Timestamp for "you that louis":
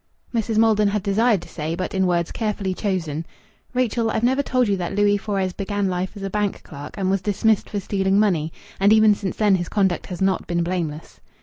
4.67-5.15